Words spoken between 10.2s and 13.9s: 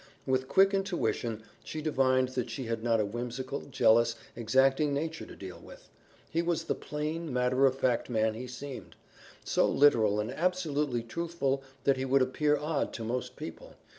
absolutely truthful that he would appear odd to most people.